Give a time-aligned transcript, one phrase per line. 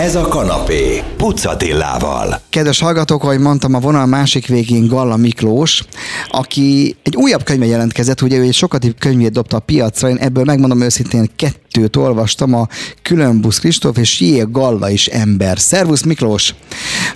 [0.00, 2.40] Ez a kanapé, Pucatillával.
[2.50, 5.84] Kedves hallgatók, ahogy mondtam, a vonal másik végén Galla Miklós,
[6.28, 10.44] aki egy újabb könyve jelentkezett, ugye ő egy sokat könyvét dobta a piacra, én ebből
[10.44, 12.66] megmondom őszintén kettőt olvastam, a
[13.02, 15.58] Különbusz Kristóf és Jé Galla is ember.
[15.58, 16.54] Szervusz Miklós!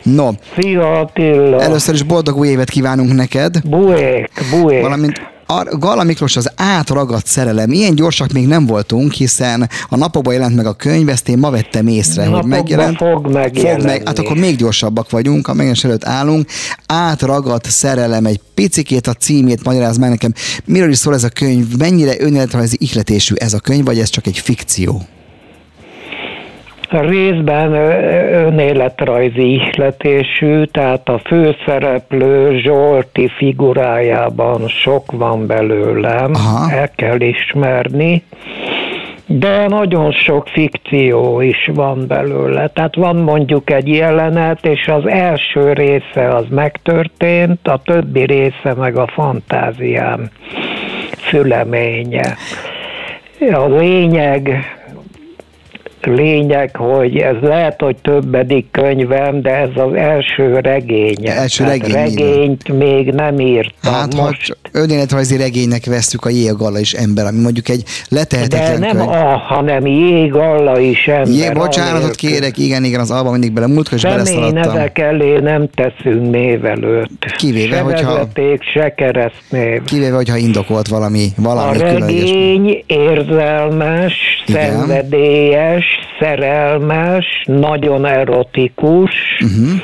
[0.03, 1.61] No, Szia Attila!
[1.61, 4.83] először is boldog új évet kívánunk neked, Buék, buék.
[4.83, 7.73] valamint a Galla Miklós az átragadt szerelem.
[7.73, 11.51] Ilyen gyorsak még nem voltunk, hiszen a napokban jelent meg a könyv, ezt én ma
[11.51, 12.97] vettem észre, hogy Napokban megjelent.
[12.97, 13.85] fog megjelenni.
[13.85, 16.49] meg, hát akkor még gyorsabbak vagyunk, a megjelenés előtt állunk.
[16.87, 20.33] Átragadt szerelem, egy picikét a címét magyaráz meg nekem.
[20.65, 21.77] Miről is szól ez a könyv?
[21.79, 25.03] Mennyire önéletrajzi ihletésű ez a könyv, vagy ez csak egy fikció?
[27.01, 27.73] Részben
[28.33, 36.71] önéletrajzi ihletésű, tehát a főszereplő Zsolti figurájában sok van belőlem, Aha.
[36.73, 38.23] el kell ismerni,
[39.27, 42.69] de nagyon sok fikció is van belőle.
[42.69, 48.97] Tehát van mondjuk egy jelenet, és az első része az megtörtént, a többi része meg
[48.97, 50.31] a fantáziám
[51.17, 52.37] füleménye.
[53.53, 54.74] A lényeg,
[56.05, 61.33] lényeg, hogy ez lehet, hogy többedik könyvem, de ez az első regénye.
[61.37, 63.93] Első regény, regényt még nem írtam.
[63.93, 67.83] Hát, ha Most csak önéletrajzi regénynek vesztük a Jé Galla is ember, ami mondjuk egy
[67.83, 69.09] de letehetetlen nem könyv.
[69.09, 71.29] a, hanem jég alla is ember.
[71.35, 72.31] Jé, bocsánatot anélkül.
[72.31, 74.73] kérek, igen, igen, az alba mindig bele múltkor is beleszaladtam.
[74.75, 77.25] nevek elé nem teszünk név előtt.
[77.37, 79.83] Kivéve, se hogyha- vezeték, se keresztnév.
[79.83, 82.21] Kivéve, hogyha indokolt valami, A valami különleges.
[82.21, 84.13] regény érzelmes,
[84.47, 84.71] Igen.
[84.79, 85.85] szenvedélyes,
[86.21, 89.81] szerelmes, nagyon erotikus, Uh-huh.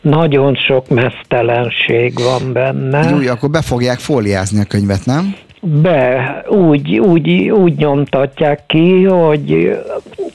[0.00, 3.10] nagyon sok mesztelenség van benne.
[3.10, 5.34] Jó, akkor be fogják fóliázni a könyvet, nem?
[5.60, 9.78] Be, úgy, úgy, úgy nyomtatják ki, hogy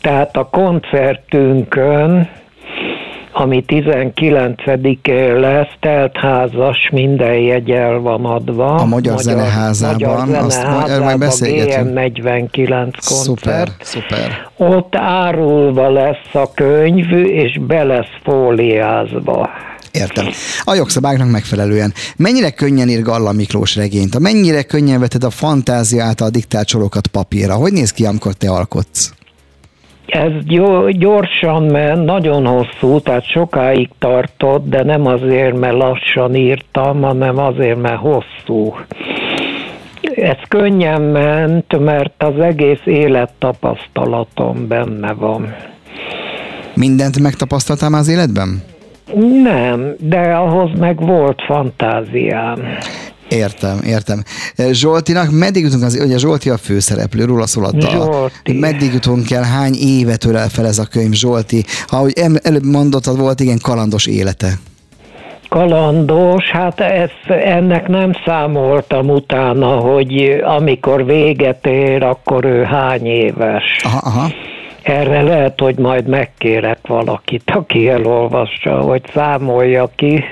[0.02, 2.30] tehát a koncertünkön,
[3.40, 8.76] ami 19-én lesz, teltházas, minden jegy el van adva.
[8.76, 11.88] A Magyar Zeneházában, Magyar azt majd- erről majd beszélgetünk.
[11.88, 13.84] GM 49 Szuper, koncert.
[13.84, 14.50] szuper.
[14.58, 19.50] Ott árulva lesz a könyv, és be lesz fóliázva.
[19.92, 20.26] Értem.
[20.64, 21.94] A jogszabályoknak megfelelően.
[22.18, 24.20] Mennyire könnyen ír Galla Miklós regényt?
[24.20, 27.54] Mennyire könnyen veted a fantázia által diktált sorokat papírra?
[27.54, 29.12] Hogy néz ki, amikor te alkotsz?
[30.08, 37.02] Ez gyo- gyorsan ment, nagyon hosszú, tehát sokáig tartott, de nem azért, mert lassan írtam,
[37.02, 38.76] hanem azért, mert hosszú.
[40.16, 45.56] Ez könnyen ment, mert az egész élettapasztalatom benne van.
[46.74, 48.64] Mindent megtapasztaltál már az életben?
[49.44, 52.60] Nem, de ahhoz meg volt fantáziám.
[53.30, 54.24] Értem, értem.
[54.72, 57.90] Zsoltinak meddig jutunk az, ugye Zsolti a főszereplő, róla szól a dal.
[57.90, 58.54] Zsolti.
[58.60, 61.66] Meddig jutunk el, hány évet ölel fel ez a könyv Zsolti?
[61.88, 64.54] Ahogy előbb mondottad, volt igen kalandos élete.
[65.50, 73.64] Kalandos, hát ezt, ennek nem számoltam utána, hogy amikor véget ér, akkor ő hány éves.
[73.84, 74.28] Aha, aha.
[74.82, 80.24] Erre lehet, hogy majd megkérek valakit, aki elolvassa, hogy számolja ki.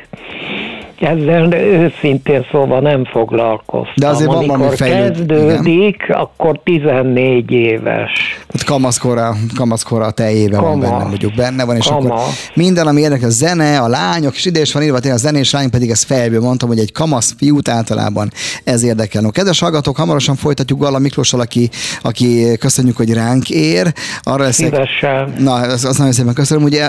[1.05, 3.93] Ezzel őszintén szóval nem foglalkoztam.
[3.95, 8.11] De azért van valami Amikor fejlőd- kezdődik, akkor 14 éves.
[8.53, 10.81] Hát kamaszkora, kamaszkora a teljében van Kama.
[10.97, 12.13] benne, mondjuk benne van, és Kama.
[12.13, 15.51] akkor minden, ami érdekel, a zene, a lányok, és ide is van írva, a zenés
[15.51, 18.31] lány pedig ezt fejből mondtam, hogy egy kamasz fiút általában
[18.63, 19.21] ez érdekel.
[19.21, 21.69] No, kedves hallgatók, hamarosan folytatjuk Galla Miklóssal, aki,
[22.01, 23.93] aki köszönjük, hogy ránk ér.
[24.23, 25.33] Arra leszek, Szívesen.
[25.37, 26.63] Na, azt, azt nagyon szépen köszönöm.
[26.63, 26.85] Ugye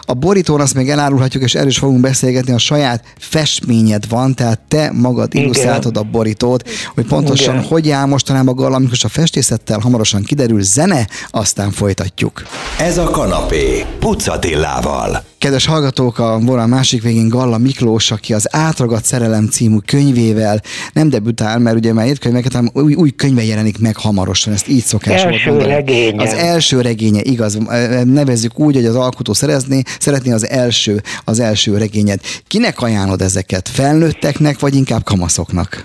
[0.00, 3.04] a borítón azt még elárulhatjuk, és erről is fogunk beszélgetni, a saját
[3.44, 7.66] festményed van, tehát te magad illusztráltad a borítót, hogy pontosan Igen.
[7.66, 12.42] hogy áll mostanában Galla Miklós a festészettel, hamarosan kiderül zene, aztán folytatjuk.
[12.78, 15.22] Ez a kanapé, Pucatillával.
[15.44, 20.60] Kedves hallgatók, a vonal másik végén Galla Miklós, aki az Átragadt Szerelem című könyvével
[20.92, 24.68] nem debütál, mert ugye már írt könyveket, hanem új, új könyve jelenik meg hamarosan, ezt
[24.68, 25.72] így szokás volt Első mondani.
[25.72, 26.22] regénye.
[26.22, 27.58] Az első regénye, igaz,
[28.04, 32.20] nevezzük úgy, hogy az alkotó szerezni, szeretné az első, az első regényet.
[32.46, 33.68] Kinek ajánlod ezeket?
[33.68, 35.84] Felnőtteknek, vagy inkább kamaszoknak?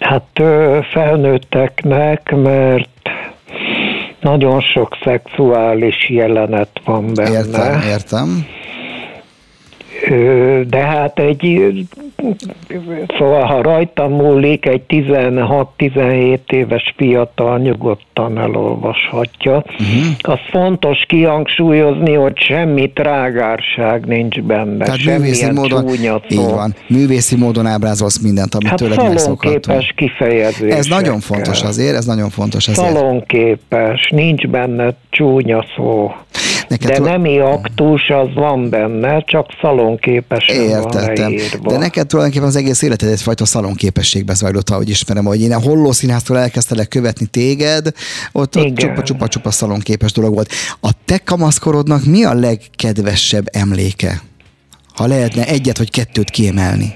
[0.00, 0.42] Hát
[0.92, 2.88] felnőtteknek, mert
[4.20, 7.30] nagyon sok szexuális jelenet van benne.
[7.30, 8.46] Értem, értem.
[10.68, 11.60] De hát egy,
[13.18, 19.56] szóval ha rajtam múlik, egy 16-17 éves fiatal nyugodtan elolvashatja.
[19.56, 19.86] Uh-huh.
[20.20, 24.84] Az fontos kihangsúlyozni, hogy semmi trágárság nincs benne.
[24.84, 25.88] Tehát művészi módon,
[26.28, 29.94] így van, művészi módon ábrázolsz mindent, amit hát tőled megszokhatunk.
[29.96, 30.74] kifejezés.
[30.74, 32.88] Ez nagyon fontos azért, ez nagyon fontos azért.
[32.88, 36.12] Szalonképes, nincs benne csúnya szó.
[36.70, 41.34] Neked De nemi aktus az van benne, csak szalonképesen Értettem.
[41.62, 45.60] van De neked tulajdonképpen az egész életed egyfajta szalonképességbe zajlott, ahogy ismerem, hogy én a
[45.60, 47.86] holló színháztól elkezdtelek követni téged,
[48.32, 50.52] ott, ott csupa-csupa-csupa szalonképes dolog volt.
[50.80, 54.22] A te kamaszkorodnak mi a legkedvesebb emléke?
[54.94, 56.94] Ha lehetne egyet vagy kettőt kiemelni.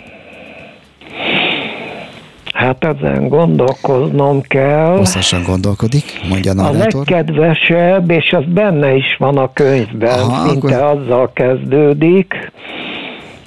[2.54, 4.96] Hát ezen gondolkoznom kell.
[4.96, 7.02] Hosszasan gondolkodik, mondja a narrátor.
[7.06, 10.98] A legkedvesebb, és az benne is van a könyvben, Aha, szinte akkor...
[10.98, 12.52] azzal kezdődik,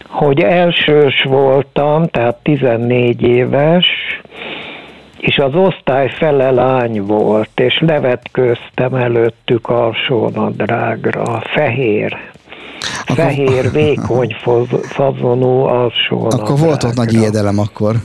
[0.07, 3.85] hogy elsős voltam, tehát 14 éves,
[5.17, 12.17] és az osztály fele lány volt, és levetköztem előttük alsónadrágra, fehér.
[13.01, 13.15] Akkor...
[13.15, 14.35] Fehér, vékony
[14.97, 16.43] fazonú alsónadrágra.
[16.43, 17.95] Akkor volt ott nagy ijedelem akkor.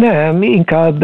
[0.00, 1.02] Nem, inkább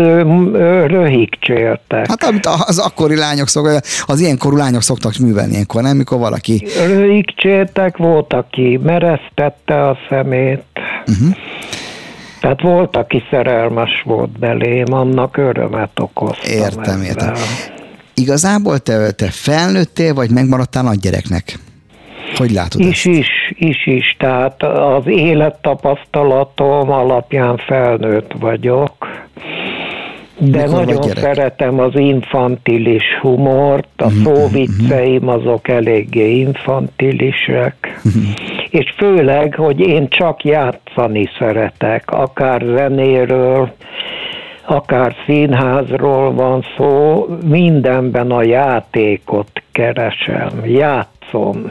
[0.87, 2.07] röhigcséltek.
[2.09, 5.97] Hát amit az akkori lányok szoktak, az ilyenkorú lányok szoktak művelni ilyenkor, nem?
[5.97, 6.67] Mikor valaki...
[6.87, 10.65] Röhigcséltek, volt, aki meresztette a szemét.
[11.07, 11.37] Uh-huh.
[12.41, 16.53] Tehát volt, aki szerelmes volt belém, annak örömet okoztam.
[16.53, 17.05] Értem, ezzel.
[17.05, 17.35] értem.
[18.15, 21.59] Igazából te, te felnőttél, vagy megmaradtál nagy gyereknek?
[22.37, 23.07] Hogy látod is, ezt?
[23.07, 24.17] Is, is, is.
[24.19, 28.93] Tehát az élettapasztalatom alapján felnőtt vagyok.
[30.39, 34.23] De Mikor nagyon szeretem az infantilis humort, a mm-hmm.
[34.23, 38.31] szóvicceim azok eléggé infantilisek, mm-hmm.
[38.71, 43.73] és főleg, hogy én csak játszani szeretek, akár zenéről,
[44.67, 51.71] akár színházról van szó, mindenben a játékot keresem, játszom.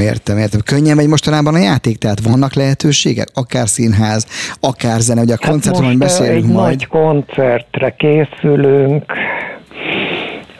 [0.00, 0.60] Értem, értem.
[0.64, 4.26] Könnyen megy mostanában a játék, tehát vannak lehetőségek, akár színház,
[4.60, 6.66] akár zene, ugye a hát koncertről beszélünk egy majd.
[6.66, 9.12] nagy koncertre készülünk,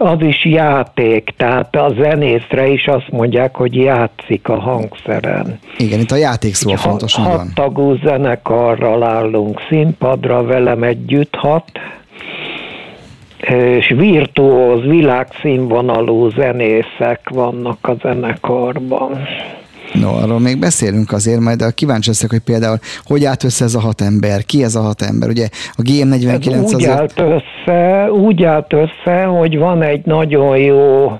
[0.03, 5.59] az is játék, tehát a zenészre is azt mondják, hogy játszik a hangszeren.
[5.77, 7.15] Igen, itt a játék szó fontos.
[7.15, 11.65] Hat tagú zenekarral állunk színpadra, velem együtt hat,
[13.49, 19.19] és virtuóz, világszínvonalú zenészek vannak a zenekarban.
[19.93, 23.75] No, arról még beszélünk azért, majd a kíváncsi leszek, hogy például hogy állt össze ez
[23.75, 26.91] a hat ember, ki ez a hat ember, ugye a GM49 ez úgy azért...
[26.91, 31.13] Állt össze, úgy állt össze, hogy van egy nagyon jó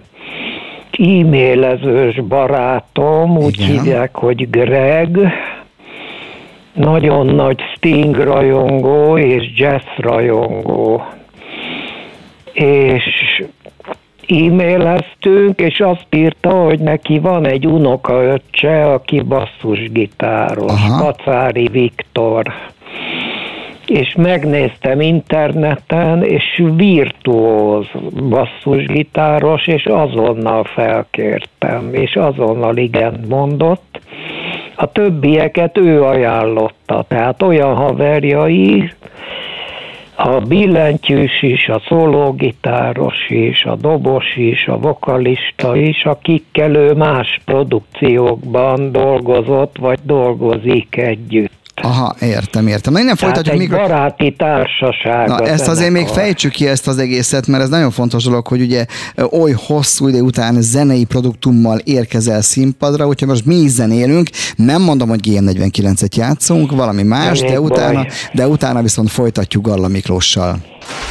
[0.99, 3.71] e-mailezős barátom, úgy Igen.
[3.71, 5.19] hívják, hogy Greg,
[6.73, 11.03] nagyon nagy Sting rajongó és jazz rajongó
[12.61, 13.43] és
[14.29, 21.05] e-maileztünk, és azt írta, hogy neki van egy unokaöccse, aki basszusgitáros, Aha.
[21.05, 22.45] Pacári Viktor.
[23.87, 27.87] És megnéztem interneten, és virtuóz
[28.29, 34.01] basszusgitáros, és azonnal felkértem, és azonnal igen mondott.
[34.75, 38.91] A többieket ő ajánlotta, tehát olyan haverjai,
[40.23, 47.41] a billentyűs is, a szólógitáros is, a dobos is, a vokalista is, akikkel ő más
[47.45, 51.60] produkciókban dolgozott, vagy dolgozik együtt.
[51.83, 52.93] Aha, értem, értem.
[52.93, 53.63] Na innen Tehát folytatjuk.
[53.63, 53.89] egy mikor...
[53.89, 55.29] baráti társaság.
[55.29, 58.61] Na, ezt azért még fejtsük ki ezt az egészet, mert ez nagyon fontos dolog, hogy
[58.61, 58.85] ugye
[59.31, 65.09] oly hosszú idő után zenei produktummal érkezel színpadra, hogyha most mi is zenélünk, nem mondom,
[65.09, 70.57] hogy GM49-et játszunk, valami más, de utána, de utána viszont folytatjuk Galla Miklóssal.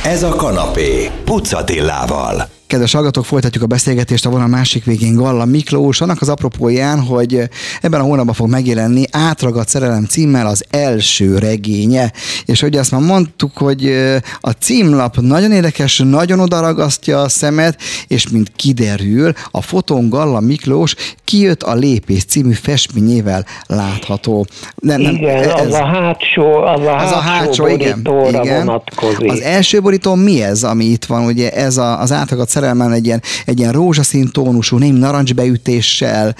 [0.05, 2.47] Ez a kanapé, Pucatillával.
[2.69, 7.41] Kedves hallgatók, folytatjuk a beszélgetést a vonal másik végén Galla Miklós, annak az apropóján, hogy
[7.81, 12.11] ebben a hónapban fog megjelenni Átragadt szerelem címmel az első regénye.
[12.45, 13.95] És hogy azt már mondtuk, hogy
[14.39, 20.95] a címlap nagyon érdekes, nagyon odaragasztja a szemet, és mint kiderül, a fotón Galla Miklós
[21.23, 24.45] kijött a Lépés című festményével látható.
[24.75, 28.57] Nem, nem, igen, ez, az a hátsó, az a az hátsó, a hátsó igen, igen.
[28.57, 29.31] vonatkozik.
[29.31, 33.05] Az első borító mi ez, ami itt van, ugye ez a, az átragadt szerelmen egy
[33.05, 36.35] ilyen, egy ilyen rózsaszín tónusú, némi narancsbeütéssel.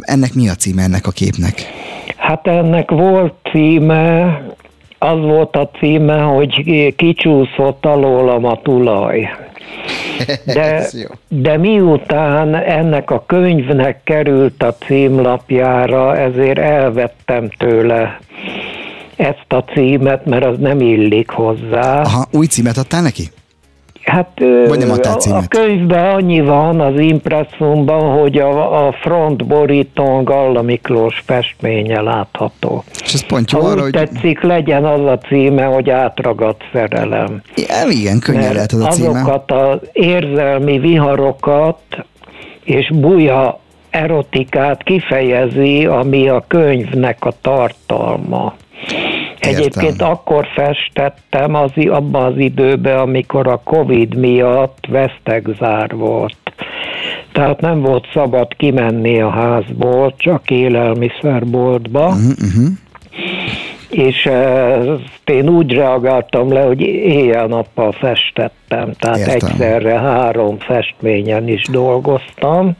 [0.00, 1.54] Ennek mi a címe ennek a képnek?
[2.16, 4.24] Hát ennek volt címe,
[4.98, 6.64] az volt a címe, hogy
[6.96, 9.28] kicsúszott alólam a tulaj.
[10.44, 10.86] De,
[11.28, 18.18] de miután ennek a könyvnek került a címlapjára, ezért elvettem tőle
[19.16, 22.00] ezt a címet, mert az nem illik hozzá.
[22.00, 23.30] Aha, új címet adtál neki?
[24.04, 24.28] Hát
[24.68, 30.62] Vagy nem a, a könyvben annyi van az impresszumban, hogy a, a front borítón Galla
[30.62, 32.84] Miklós festménye látható.
[33.04, 33.90] És ez pont jó Ha arra, hogy...
[33.92, 37.42] tetszik, legyen az a címe, hogy átragadt szerelem.
[37.56, 39.08] Ja, igen, könnyen Mert lehet ez a címe.
[39.08, 41.80] azokat az érzelmi viharokat
[42.64, 48.54] és buja erotikát kifejezi, ami a könyvnek a tartalma.
[49.42, 50.10] Egyébként Értem.
[50.10, 56.36] akkor festettem az, abban az időben, amikor a Covid miatt vesztegzár volt.
[57.32, 62.06] Tehát nem volt szabad kimenni a házból, csak élelmiszerboltba.
[62.06, 62.68] Uh-huh, uh-huh.
[63.90, 69.34] És ezt én úgy reagáltam le, hogy éjjel-nappal festettem, tehát Értem.
[69.34, 72.76] egyszerre három festményen is dolgoztam,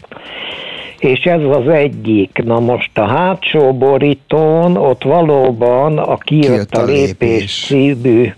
[1.03, 2.41] és ez az egyik.
[2.45, 7.65] Na most a hátsó borítón ott valóban a Kijött a lépés.
[7.67, 8.33] című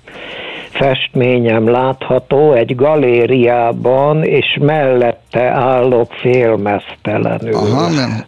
[0.71, 7.55] festményem látható egy galériában, és mellette állok félmeztelenül.
[7.55, 8.25] Aha, nem.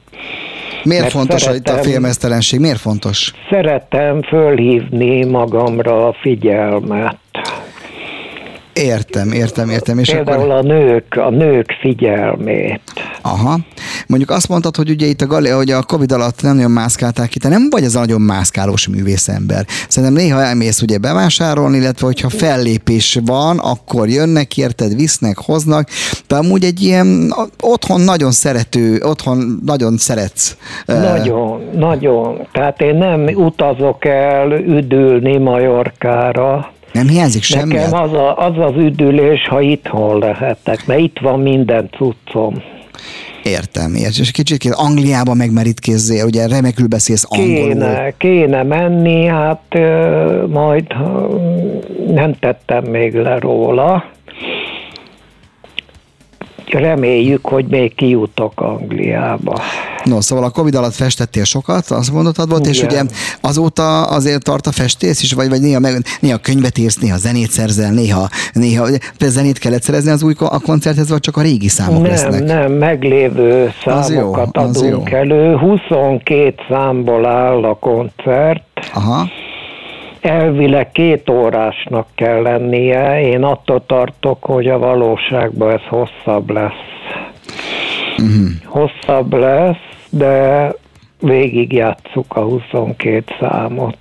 [0.85, 2.61] Miért Mert fontos a, itt a szeretem- félmeztelenség?
[2.61, 3.33] Miért fontos?
[3.51, 7.17] Szeretem fölhívni magamra a figyelmet.
[8.77, 9.99] Értem, értem, értem.
[9.99, 10.55] És Például akkor...
[10.55, 12.81] a nők, a nők figyelmét.
[13.23, 13.59] Aha.
[14.07, 17.29] Mondjuk azt mondtad, hogy ugye itt a, gali, hogy a Covid alatt nem nagyon mászkálták
[17.29, 19.65] ki, te nem vagy az a nagyon mászkálós művészember.
[19.89, 25.89] Szerintem néha elmész ugye bevásárolni, illetve hogyha fellépés van, akkor jönnek, érted, visznek, hoznak,
[26.27, 30.57] de amúgy egy ilyen otthon nagyon szerető, otthon nagyon szeretsz.
[30.87, 32.47] Nagyon, nagyon.
[32.53, 36.75] Tehát én nem utazok el üdülni Majorkára.
[36.97, 37.75] Nem hiányzik semmi?
[37.75, 42.63] Nekem az, a, az az üdülés, ha itthon lehetek, mert itt van minden cuccom.
[43.43, 44.23] Értem, értem.
[44.23, 47.69] És kicsit Angliába megmerítkézzél, ugye remekül beszélsz angolul.
[47.69, 50.87] Kéne, kéne menni, hát ö, majd
[52.09, 54.05] nem tettem még le róla.
[56.71, 59.61] Reméljük, hogy még kijutok Angliába.
[60.05, 63.11] No, szóval a Covid alatt festettél sokat, azt mondtad volt, és ugye Igen.
[63.41, 67.51] azóta azért tart a festész is, vagy, vagy néha, meg, néha könyvet írsz, néha zenét
[67.51, 68.87] szerzel, néha, néha
[69.19, 72.45] zenét kellett szerezni az új a koncerthez, vagy csak a régi számok nem, lesznek?
[72.45, 75.17] nem, meglévő Az jó, számokat az adunk jó.
[75.17, 75.57] elő.
[75.57, 78.63] 22 számból áll a koncert.
[78.95, 79.29] Aha,
[80.27, 83.21] Elvileg két órásnak kell lennie.
[83.21, 86.73] Én attól tartok, hogy a valóságban ez hosszabb lesz.
[88.19, 88.49] uh-huh.
[88.65, 90.73] Hosszabb lesz, de
[91.21, 93.97] végigjátszuk a 22 számot.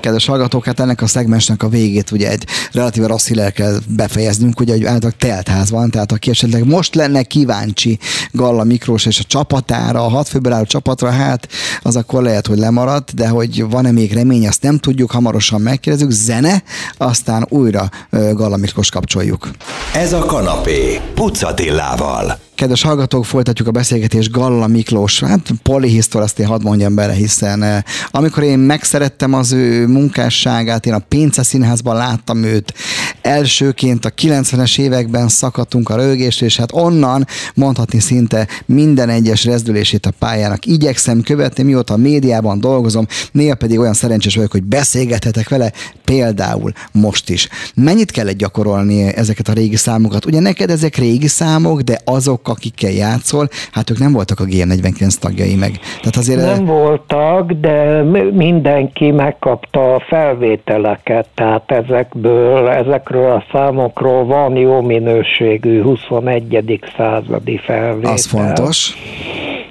[0.00, 4.60] Kedves hallgatók, hát ennek a szegmensnek a végét ugye egy relatíve rossz hírrel kell befejeznünk,
[4.60, 7.98] ugye egy általában teltház van, tehát aki esetleg most lenne kíváncsi
[8.32, 11.48] Galla Miklós és a csapatára, a hat főből álló csapatra, hát
[11.82, 16.10] az akkor lehet, hogy lemaradt, de hogy van-e még remény, azt nem tudjuk, hamarosan megkérdezzük.
[16.10, 16.62] Zene,
[16.96, 19.50] aztán újra Galla Miklós kapcsoljuk.
[19.94, 21.00] Ez a kanapé.
[21.14, 22.46] Pucatillával.
[22.58, 27.62] Kedves hallgatók, folytatjuk a beszélgetést Galla Miklós, hát polihisztor, azt én hadd mondjam bele, hiszen
[27.62, 32.74] eh, amikor én megszerettem az ő munkásságát, én a Pénce Színházban láttam őt,
[33.22, 40.06] elsőként a 90-es években szakadtunk a rögést, és hát onnan mondhatni szinte minden egyes rezdülését
[40.06, 45.48] a pályának igyekszem követni, mióta a médiában dolgozom, néha pedig olyan szerencsés vagyok, hogy beszélgethetek
[45.48, 45.72] vele,
[46.08, 47.48] például most is.
[47.74, 50.26] Mennyit kellett gyakorolni ezeket a régi számokat?
[50.26, 55.14] Ugye neked ezek régi számok, de azok, akikkel játszol, hát ők nem voltak a GM49
[55.14, 55.70] tagjai meg.
[56.00, 64.56] Tehát azért Nem voltak, de mindenki megkapta a felvételeket, tehát ezekből, ezekről a számokról van
[64.56, 66.80] jó minőségű 21.
[66.96, 68.12] századi felvétel.
[68.12, 68.96] az fontos.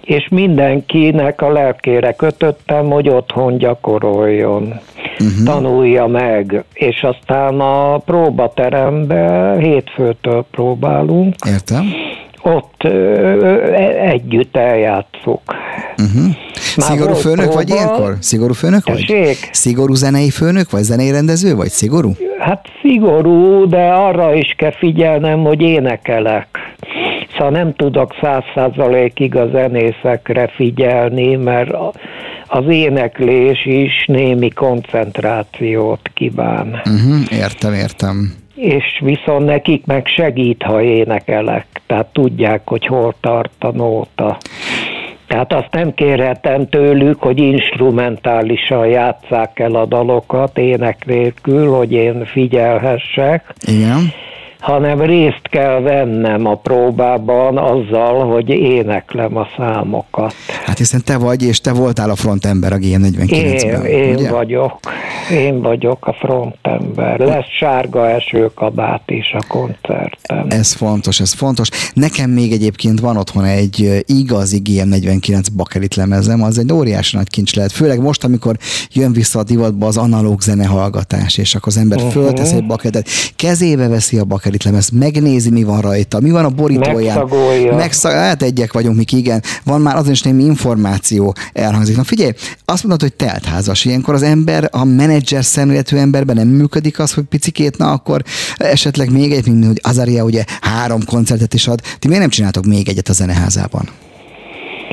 [0.02, 4.80] És mindenkinek a lelkére kötöttem, hogy otthon gyakoroljon.
[5.20, 5.44] Uh-huh.
[5.46, 11.86] Tanulja meg, és aztán a próbateremben hétfőtől próbálunk, Értem.
[12.42, 13.72] ott ö,
[14.02, 15.42] együtt eljátszuk.
[15.98, 16.36] Uh-huh.
[16.78, 17.82] Már Szigorú főnök vagy próba.
[17.82, 18.16] ilyenkor?
[18.20, 19.06] Szigorú főnök vagy?
[19.08, 19.50] Tessék?
[19.52, 20.82] Szigorú zenei főnök vagy?
[20.84, 21.70] Zenei rendező vagy?
[21.70, 22.12] Szigorú?
[22.40, 26.48] Hát szigorú, de arra is kell figyelnem, hogy énekelek.
[27.32, 31.72] Szóval nem tudok száz százalékig a zenészekre figyelni, mert
[32.48, 36.68] az éneklés is némi koncentrációt kíván.
[36.68, 37.32] Uh-huh.
[37.32, 38.34] Értem, értem.
[38.56, 41.66] És viszont nekik meg segít, ha énekelek.
[41.88, 44.38] Tehát tudják, hogy hol tart a nóta.
[45.28, 52.26] Tehát azt nem kérhetem tőlük, hogy instrumentálisan játsszák el a dalokat ének nélkül, hogy én
[52.26, 54.12] figyelhessek, Igen.
[54.68, 60.34] Hanem részt kell vennem a próbában azzal, hogy éneklem a számokat.
[60.66, 63.86] Hát hiszen te vagy, és te voltál a frontember a GM49-ben.
[63.86, 64.30] Én, én ugye?
[64.30, 64.80] vagyok.
[65.32, 67.20] Én vagyok a frontember.
[67.20, 70.46] Lesz sárga esőkabát is a koncerten.
[70.50, 71.70] Ez fontos, ez fontos.
[71.94, 77.56] Nekem még egyébként van otthon egy igazi GM49 bakelit lemezem, az egy óriási nagy kincs
[77.56, 77.72] lehet.
[77.72, 78.58] Főleg most, amikor
[78.92, 82.12] jön vissza a divatba az analóg zenehallgatás, és akkor az ember uh-huh.
[82.12, 86.50] föltesz egy bakelitet, kezébe veszi a bakelit lemez, megnézi, mi van rajta, mi van a
[86.50, 87.18] borítóján.
[87.18, 87.76] Megszagolja.
[87.76, 88.12] Megszag...
[88.12, 89.44] Hát egyek vagyunk, mik igen.
[89.64, 91.96] Van már azért is némi információ elhangzik.
[91.96, 92.32] Na figyelj,
[92.66, 93.86] azt mondod, hogy teltházas.
[93.86, 98.22] Ilyenkor az ember, a menedzser szemléletű emberben nem működik az, hogy picikét, na akkor
[98.58, 101.80] esetleg még egy, mint hogy Azaria ugye három koncertet is ad.
[102.00, 103.86] Ti miért nem csináltok még egyet a zeneházában?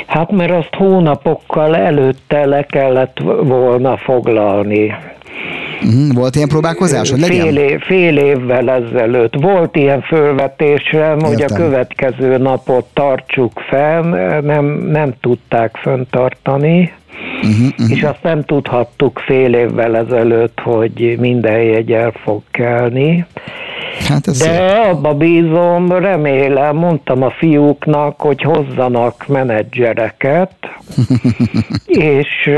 [0.06, 4.94] Hát mert azt hónapokkal előtte le kellett volna foglalni.
[5.82, 6.12] Uh-huh.
[6.14, 7.46] Volt ilyen próbálkozás, hogy legyen?
[7.46, 14.08] Fél, év, fél évvel ezelőtt volt ilyen fölvetésem, hogy a következő napot tartsuk fenn,
[14.44, 16.92] nem, nem tudták föntartani.
[17.42, 17.90] Uh-huh, uh-huh.
[17.90, 23.26] És azt nem tudhattuk fél évvel ezelőtt, hogy minden jegy el fog kelni.
[24.08, 24.60] Hát De szép.
[24.90, 30.54] abba bízom, remélem, mondtam a fiúknak, hogy hozzanak menedzsereket,
[31.86, 32.50] és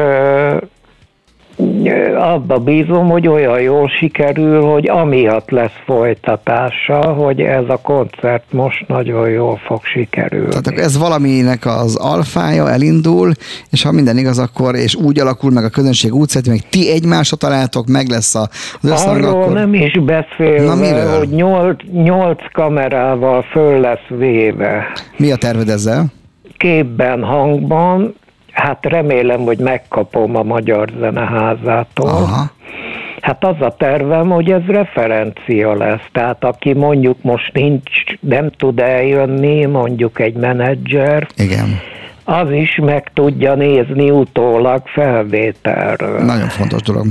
[2.18, 8.88] abba bízom, hogy olyan jól sikerül, hogy amiatt lesz folytatása, hogy ez a koncert most
[8.88, 10.48] nagyon jól fog sikerülni.
[10.48, 13.32] Tehát ez valaminek az alfája elindul,
[13.70, 16.90] és ha minden igaz, akkor és úgy alakul meg a közönség úgy szerint, meg ti
[16.90, 18.48] egymásra találtok, meg lesz a,
[18.82, 19.52] az összhang, Arról akkor...
[19.52, 24.84] nem is beszélve, Na, hogy nyolc, nyolc kamerával föl lesz véve.
[25.16, 26.06] Mi a terved ezzel?
[26.56, 28.14] Képben, hangban,
[28.56, 32.08] Hát remélem, hogy megkapom a Magyar Zeneházától.
[32.08, 32.50] Aha.
[33.20, 36.08] Hát az a tervem, hogy ez referencia lesz.
[36.12, 41.80] Tehát aki mondjuk most nincs, nem tud eljönni, mondjuk egy menedzser, Igen.
[42.24, 46.24] az is meg tudja nézni utólag felvételről.
[46.24, 47.06] Nagyon fontos dolog.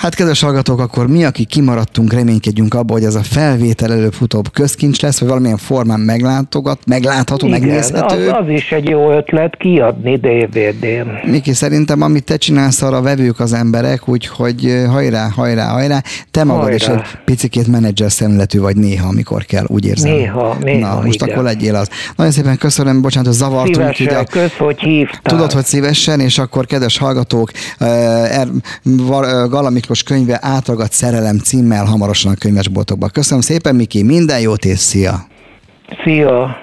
[0.00, 5.00] Hát kedves hallgatók, akkor mi, akik kimaradtunk, reménykedjünk abba, hogy ez a felvétel előbb-utóbb közkincs
[5.00, 8.28] lesz, vagy valamilyen formán meglátogat, meglátható, Igen, megnézhető.
[8.28, 11.30] Az, az is egy jó ötlet kiadni DVD-n.
[11.30, 16.02] Miki, szerintem amit te csinálsz, arra vevők az emberek, úgyhogy hajrá, hajrá, hajrá.
[16.30, 16.74] Te magad hajrá.
[16.74, 20.12] is egy picikét menedzser szemletű vagy néha, amikor kell, úgy érzem.
[20.12, 21.28] Néha, néha, Na, most igen.
[21.28, 21.88] akkor legyél az.
[22.16, 23.94] Nagyon szépen köszönöm, bocsánat, hogy zavartunk.
[23.94, 24.24] Szívesen, ide.
[24.24, 25.20] kösz, hogy hívtál.
[25.22, 28.48] Tudod, hogy szívesen, és akkor kedves hallgatók, er,
[29.48, 33.10] Galamik Miklós könyve Átragadt szerelem címmel hamarosan a könyvesboltokban.
[33.12, 35.26] Köszönöm szépen, Miki, minden jót és szia!
[36.04, 36.56] Szia!